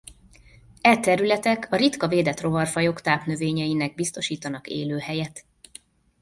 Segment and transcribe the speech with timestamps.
[0.81, 5.45] E területek a ritka védett rovarfajok tápnövényeinek biztosítanak élőhelyet.